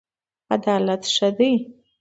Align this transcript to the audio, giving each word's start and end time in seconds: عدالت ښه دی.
عدالت 0.55 1.03
ښه 1.15 1.29
دی. 1.37 1.51